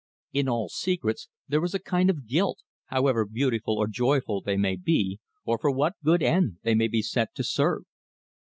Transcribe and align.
In 0.33 0.49
all 0.49 0.67
secrets 0.67 1.29
there 1.47 1.63
is 1.63 1.75
a 1.75 1.79
kind 1.79 2.09
of 2.09 2.25
guilt, 2.27 2.63
however 2.87 3.23
beautiful 3.23 3.77
or 3.77 3.85
joyful 3.85 4.41
they 4.41 4.57
may 4.57 4.75
be, 4.75 5.19
or 5.45 5.59
for 5.59 5.69
what 5.69 5.93
good 6.03 6.23
end 6.23 6.57
they 6.63 6.73
may 6.73 6.87
be 6.87 7.03
set 7.03 7.35
to 7.35 7.43
serve. 7.43 7.83